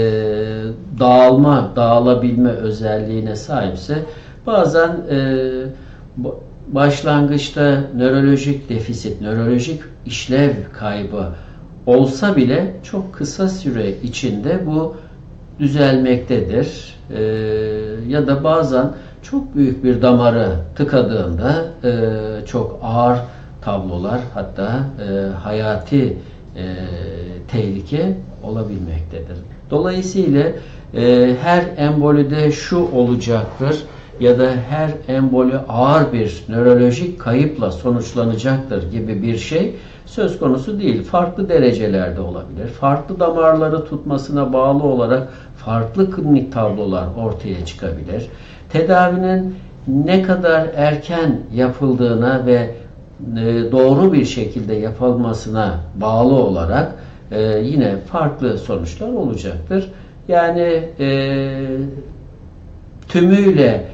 [0.98, 4.02] dağılma, dağılabilme özelliğine sahipse
[4.46, 5.18] bazen e,
[6.68, 11.28] başlangıçta nörolojik defisit, nörolojik işlev kaybı
[11.86, 14.96] olsa bile çok kısa süre içinde bu
[15.58, 16.94] düzelmektedir.
[17.10, 17.22] E,
[18.08, 18.86] ya da bazen
[19.24, 23.18] çok büyük bir damarı tıkadığında e, çok ağır
[23.62, 26.16] tablolar hatta e, hayati
[26.56, 26.64] e,
[27.48, 29.38] tehlike olabilmektedir.
[29.70, 30.52] Dolayısıyla
[30.94, 33.84] e, her embolide şu olacaktır
[34.20, 39.74] ya da her emboli ağır bir nörolojik kayıpla sonuçlanacaktır gibi bir şey
[40.06, 41.02] söz konusu değil.
[41.02, 42.66] Farklı derecelerde olabilir.
[42.66, 48.28] Farklı damarları tutmasına bağlı olarak farklı klinik tablolar ortaya çıkabilir.
[48.74, 49.54] Tedavinin
[49.88, 52.70] ne kadar erken yapıldığına ve
[53.36, 56.94] e, doğru bir şekilde yapılmasına bağlı olarak
[57.30, 59.90] e, yine farklı sonuçlar olacaktır.
[60.28, 61.66] Yani e,
[63.08, 63.84] tümüyle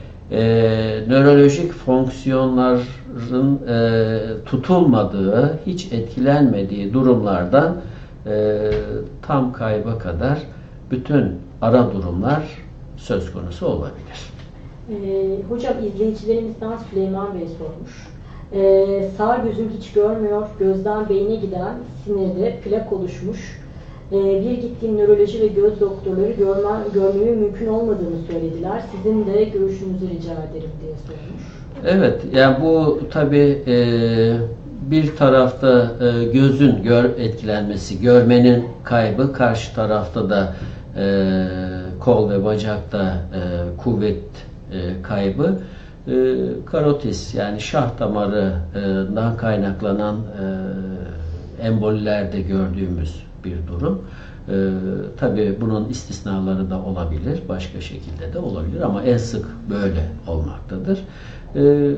[1.08, 3.58] nörolojik fonksiyonların
[4.46, 7.76] tutulmadığı, hiç etkilenmediği durumlardan
[9.22, 10.38] tam kayba kadar
[10.90, 12.42] bütün ara durumlar
[12.96, 14.29] söz konusu olabilir.
[14.90, 18.08] Ee, hocam izleyicilerimizden Süleyman Bey sormuş.
[18.52, 21.74] Ee, sağ gözüm hiç görmüyor, gözden beyne giden
[22.04, 23.60] sinirde plak oluşmuş.
[24.12, 28.82] Ee, bir gittiğim nöroloji ve göz doktorları görme, görmemin mümkün olmadığını söylediler.
[28.92, 31.60] Sizin de görüşünüzü rica ederim diye sormuş.
[31.86, 33.76] Evet, yani bu tabi e,
[34.90, 40.54] bir tarafta e, gözün gör etkilenmesi, görmenin kaybı, karşı tarafta da
[40.96, 41.04] e,
[42.00, 43.40] kol ve bacakta e,
[43.82, 45.58] kuvvet e, kaybı
[46.08, 46.12] e,
[46.66, 54.02] karotis yani şah damarından kaynaklanan e, embolilerde gördüğümüz bir durum.
[54.48, 54.54] E,
[55.16, 60.98] Tabi bunun istisnaları da olabilir, başka şekilde de olabilir ama en sık böyle olmaktadır.
[61.56, 61.90] E,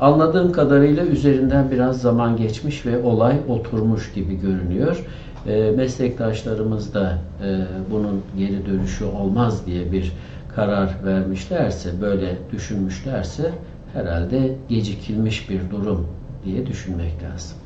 [0.00, 5.04] anladığım kadarıyla üzerinden biraz zaman geçmiş ve olay oturmuş gibi görünüyor.
[5.46, 7.58] E, meslektaşlarımız da e,
[7.90, 10.12] bunun geri dönüşü olmaz diye bir
[10.56, 13.52] karar vermişlerse, böyle düşünmüşlerse
[13.92, 16.06] herhalde gecikilmiş bir durum
[16.44, 17.56] diye düşünmek lazım.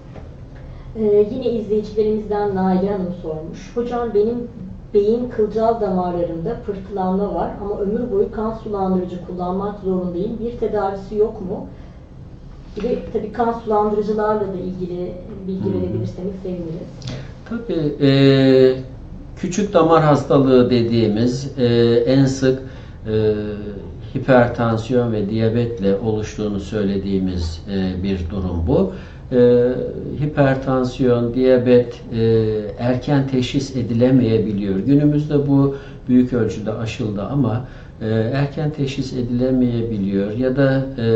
[0.96, 3.70] Ee, yine izleyicilerimizden Nail Hanım sormuş.
[3.74, 4.48] Hocam benim
[4.94, 10.38] beyin kılcal damarlarında pırtılanma var ama ömür boyu kan sulandırıcı kullanmak zorundayım.
[10.40, 11.66] Bir tedavisi yok mu?
[12.76, 15.12] Bir de tabii kan sulandırıcılarla da ilgili
[15.46, 16.88] bilgi verebilirseniz seviniriz.
[17.48, 18.10] Tabii e,
[19.36, 21.66] küçük damar hastalığı dediğimiz e,
[22.06, 22.62] en sık
[23.06, 23.34] e,
[24.14, 28.92] hipertansiyon ve diyabetle oluştuğunu söylediğimiz e, bir durum bu.
[29.32, 29.38] e,
[30.20, 32.20] hipertansiyon, diyabet e,
[32.78, 34.78] erken teşhis edilemeyebiliyor.
[34.78, 35.76] Günümüzde bu
[36.08, 37.64] büyük ölçüde aşıldı ama
[38.02, 41.06] e, erken teşhis edilemeyebiliyor ya da e,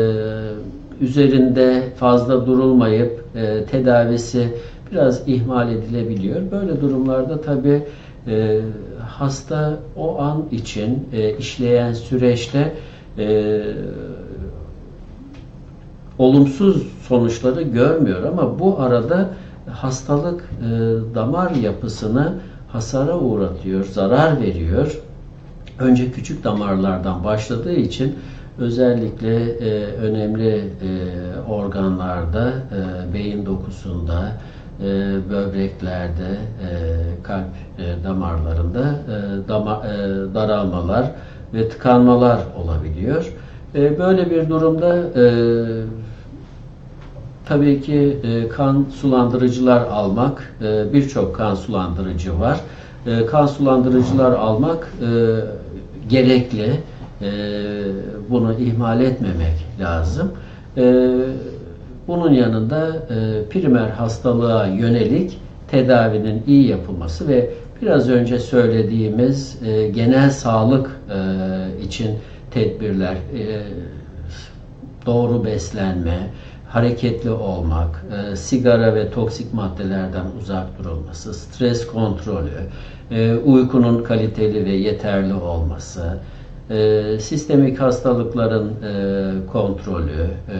[1.01, 4.47] üzerinde fazla durulmayıp e, tedavisi
[4.91, 6.41] biraz ihmal edilebiliyor.
[6.51, 7.81] Böyle durumlarda tabi
[8.27, 8.59] e,
[9.19, 12.73] hasta o an için e, işleyen süreçte
[13.17, 13.61] e,
[16.17, 19.29] olumsuz sonuçları görmüyor ama bu arada
[19.71, 20.69] hastalık e,
[21.15, 22.33] damar yapısını
[22.67, 25.01] hasara uğratıyor, zarar veriyor.
[25.79, 28.15] Önce küçük damarlardan başladığı için
[28.57, 30.61] özellikle e, önemli e,
[31.49, 34.31] organlarda, e, beyin dokusunda,
[34.79, 34.85] e,
[35.29, 36.69] böbreklerde, e,
[37.23, 37.45] kalp
[37.77, 41.11] e, damarlarında e, dama, e, daralmalar
[41.53, 43.33] ve tıkanmalar olabiliyor.
[43.75, 45.25] E, böyle bir durumda e,
[47.45, 52.59] tabii ki e, kan sulandırıcılar almak, e, birçok kan sulandırıcı var.
[53.05, 55.39] E, kan sulandırıcılar almak e,
[56.09, 56.79] gerekli.
[57.21, 57.31] E,
[58.29, 60.31] bunu ihmal etmemek lazım.
[60.77, 61.13] E,
[62.07, 67.49] bunun yanında e, primer hastalığa yönelik tedavinin iyi yapılması ve
[67.81, 72.11] biraz önce söylediğimiz e, genel sağlık e, için
[72.51, 73.61] tedbirler, e,
[75.05, 76.17] doğru beslenme,
[76.69, 82.49] hareketli olmak, e, sigara ve toksik maddelerden uzak durulması, stres kontrolü,
[83.11, 86.17] e, uykunun kaliteli ve yeterli olması,
[86.69, 90.57] e, sistemik hastalıkların e, kontrolü, e,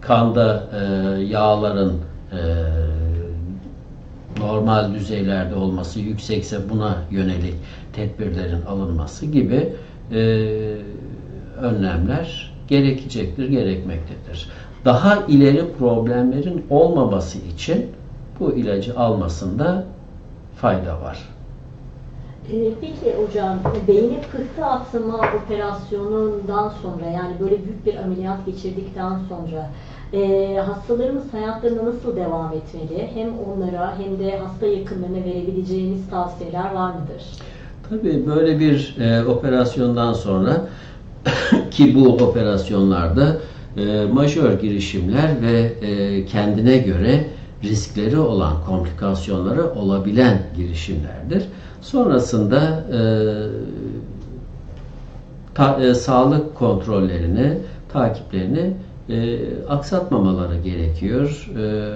[0.00, 2.00] kanda e, yağların
[2.32, 2.40] e,
[4.38, 7.54] normal düzeylerde olması, yüksekse buna yönelik
[7.92, 9.72] tedbirlerin alınması gibi
[10.12, 10.18] e,
[11.60, 14.48] önlemler gerekecektir, gerekmektedir.
[14.84, 17.86] Daha ileri problemlerin olmaması için
[18.40, 19.84] bu ilacı almasında
[20.56, 21.35] fayda var.
[22.52, 29.70] Ee, peki hocam, beyni pıhtı atma operasyonundan sonra yani böyle büyük bir ameliyat geçirdikten sonra
[30.12, 33.10] e, hastalarımız hayatlarına nasıl devam etmeli?
[33.14, 37.22] Hem onlara hem de hasta yakınlarına verebileceğiniz tavsiyeler var mıdır?
[37.90, 40.68] Tabii böyle bir e, operasyondan sonra
[41.70, 43.36] ki bu operasyonlarda
[43.76, 47.24] e, majör girişimler ve e, kendine göre
[47.64, 51.44] riskleri olan komplikasyonları olabilen girişimlerdir.
[51.86, 53.00] Sonrasında e,
[55.54, 58.72] ta, e, sağlık kontrollerini, takiplerini
[59.08, 61.50] e, aksatmamaları gerekiyor.
[61.58, 61.94] E,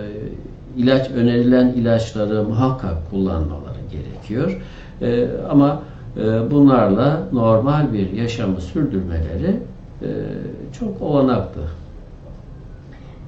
[0.77, 4.63] ilaç önerilen ilaçları muhakkak kullanmaları gerekiyor.
[5.03, 5.83] E, ama
[6.17, 9.57] e, bunlarla normal bir yaşamı sürdürmeleri
[10.03, 10.09] e,
[10.79, 11.61] çok olanaktı.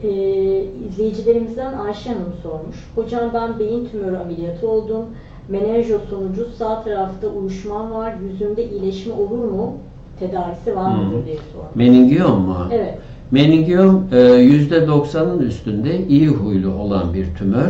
[0.03, 2.77] Ee, izleyicilerimizden Ayşe Hanım sormuş.
[2.95, 5.05] Hocam ben beyin tümörü ameliyatı oldum.
[5.49, 8.15] Menenjo sonucu sağ tarafta uyuşmam var.
[8.31, 9.75] Yüzümde iyileşme olur mu?
[10.19, 11.25] Tedavisi var mıdır Hmm.
[11.27, 11.75] diye sormuş.
[11.75, 12.57] Meningiyom mu?
[12.73, 12.99] Evet.
[13.31, 17.69] Meningiyom e, %90'ın üstünde iyi huylu olan bir tümör.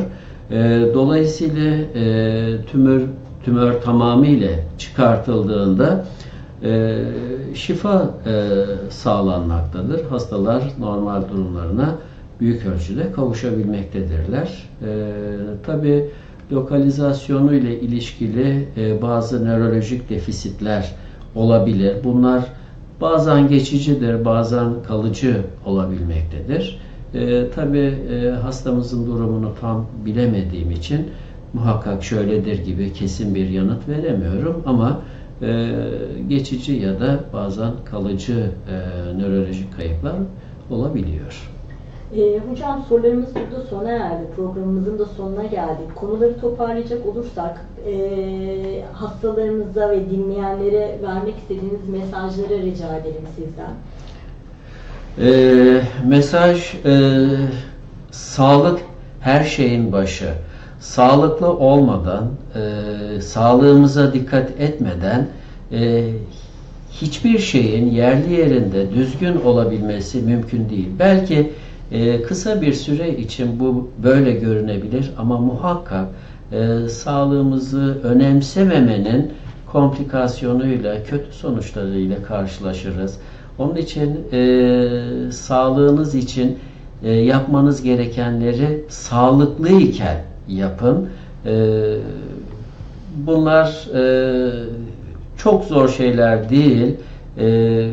[0.51, 3.03] E, Dolayısıyla e, tümör
[3.45, 6.05] tümör tamamıyla çıkartıldığında
[6.65, 6.99] e,
[7.55, 8.33] şifa e,
[8.91, 10.05] sağlanmaktadır.
[10.05, 11.95] Hastalar normal durumlarına
[12.41, 14.69] büyük ölçüde kavuşabilmektedirler.
[14.83, 14.89] E,
[15.67, 16.05] Tabi
[16.53, 20.95] lokalizasyonu ile ilişkili e, bazı nörolojik defisitler
[21.35, 21.97] olabilir.
[22.05, 22.45] Bunlar
[23.01, 25.37] bazen geçicidir, bazen kalıcı
[25.67, 26.79] olabilmektedir.
[27.15, 31.07] E, Tabi e, hastamızın durumunu tam bilemediğim için
[31.53, 35.01] muhakkak şöyledir gibi kesin bir yanıt veremiyorum ama
[35.43, 35.73] e,
[36.29, 40.15] geçici ya da bazen kalıcı e, nörolojik kayıplar
[40.71, 41.52] olabiliyor.
[42.17, 44.23] Ee, hocam sorularımız burada sona erdi.
[44.37, 45.95] Programımızın da sonuna geldik.
[45.95, 47.95] Konuları toparlayacak olursak e,
[48.93, 53.75] hastalarımıza ve dinleyenlere vermek istediğiniz mesajları rica edelim sizden.
[55.19, 57.21] E, mesaj e,
[58.11, 58.81] sağlık
[59.21, 60.33] her şeyin başı.
[60.81, 65.27] Sağlıklı olmadan, e, sağlığımıza dikkat etmeden
[65.73, 66.11] e,
[66.91, 70.89] hiçbir şeyin yerli yerinde düzgün olabilmesi mümkün değil.
[70.99, 71.53] Belki
[71.93, 76.09] e, kısa bir süre için bu böyle görünebilir ama muhakkak
[76.53, 79.33] e, sağlığımızı önemsememenin
[79.73, 83.19] komplikasyonuyla, kötü sonuçlarıyla karşılaşırız.
[83.59, 86.59] Onun için e, sağlığınız için
[87.03, 90.17] e, yapmanız gerekenleri sağlıklıyken
[90.49, 91.09] yapın.
[91.47, 91.55] E,
[93.17, 94.53] bunlar e,
[95.37, 96.97] çok zor şeyler değil.
[97.39, 97.89] E,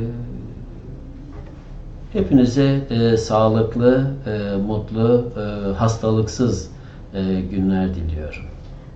[2.13, 6.71] Hepinize e, sağlıklı, e, mutlu, e, hastalıksız
[7.13, 8.41] e, günler diliyorum.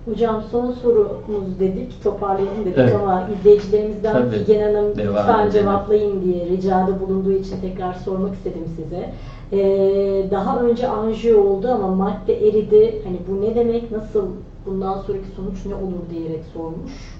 [0.04, 2.94] Hocam son sorumuz dedik, toparlayalım dedik Evet.
[2.94, 4.36] ama izleyicilerimizden Tabii.
[4.44, 9.12] Figen Hanım lütfen cevaplayın diye ricada bulunduğu için tekrar sormak istedim size.
[9.52, 13.00] Ee, daha önce anjiyo oldu ama madde eridi.
[13.04, 14.26] Hani bu ne demek, nasıl,
[14.66, 17.18] bundan sonraki sonuç ne olur diyerek sormuş.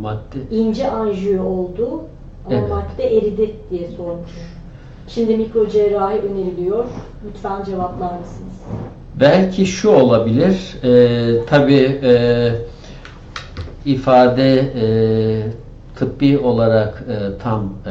[0.00, 2.00] Madde İnce anjiyo oldu
[2.46, 2.70] ama Evet.
[2.70, 4.57] madde eridi diye sormuş.
[5.08, 6.84] Şimdi mikro cerrahi öneriliyor.
[7.26, 8.52] Lütfen cevaplar mısınız?
[9.20, 12.52] Belki şu olabilir, e, tabii e,
[13.84, 14.86] ifade e,
[15.96, 17.90] tıbbi olarak e, tam e,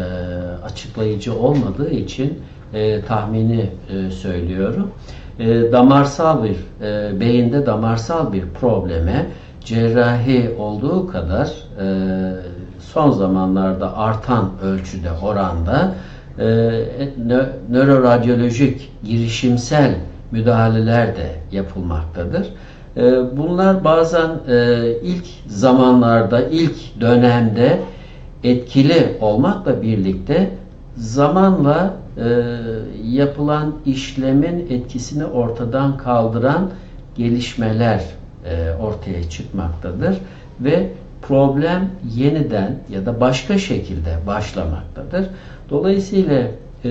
[0.66, 2.40] açıklayıcı olmadığı için
[2.74, 4.92] e, tahmini e, söylüyorum.
[5.40, 9.26] E, damarsal bir, e, beyinde damarsal bir probleme
[9.66, 11.88] cerrahi olduğu kadar e,
[12.80, 15.94] son zamanlarda artan ölçüde oranda
[16.40, 19.96] nö- nöroradyolojik girişimsel
[20.32, 22.48] müdahaleler de yapılmaktadır.
[22.98, 27.80] E, Bunlar bazen e, ilk zamanlarda, ilk dönemde
[28.44, 30.50] etkili olmakla birlikte
[30.98, 32.44] zamanla e,
[33.04, 36.70] yapılan işlemin etkisini ortadan kaldıran
[37.16, 38.04] gelişmeler
[38.46, 40.18] e, ortaya çıkmaktadır
[40.60, 40.90] ve
[41.28, 45.28] problem yeniden ya da başka şekilde başlamaktadır.
[45.70, 46.48] Dolayısıyla
[46.86, 46.90] e,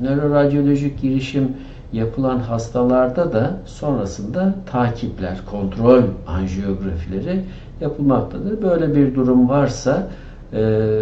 [0.00, 1.48] nöroradyolojik girişim
[1.92, 7.40] yapılan hastalarda da sonrasında takipler, kontrol anjiyografileri
[7.80, 8.62] yapılmaktadır.
[8.62, 10.08] Böyle bir durum varsa
[10.52, 11.00] e,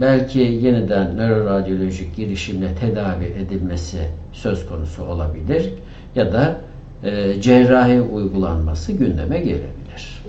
[0.00, 3.98] belki yeniden nöroradyolojik girişimle tedavi edilmesi
[4.32, 5.72] söz konusu olabilir
[6.14, 6.56] ya da
[7.04, 9.79] e, cerrahi uygulanması gündeme gelebilir.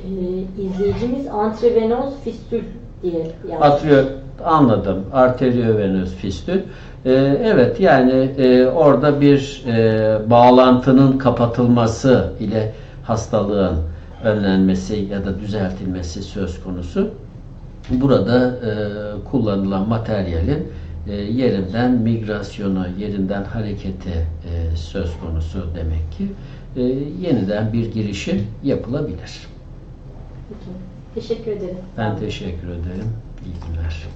[0.05, 2.63] Ee, izleyicimiz antrevenoz fistül
[3.03, 3.61] diye yazmış.
[3.61, 4.03] Atrio
[4.45, 5.05] anladım.
[5.13, 6.59] Arteriovenöz fistül.
[7.05, 7.11] Ee,
[7.43, 12.73] evet yani e, orada bir e, bağlantının kapatılması ile
[13.03, 13.77] hastalığın
[14.23, 17.09] önlenmesi ya da düzeltilmesi söz konusu.
[17.89, 18.71] Burada e,
[19.31, 20.67] kullanılan materyalin
[21.07, 26.27] e, yerinden migrasyonu, yerinden hareketi e, söz konusu demek ki.
[26.75, 26.81] E,
[27.27, 29.50] yeniden bir girişim yapılabilir.
[30.51, 30.71] Peki.
[31.15, 31.77] Teşekkür ederim.
[31.97, 33.13] Ben teşekkür ederim.
[33.45, 34.07] İyi günler.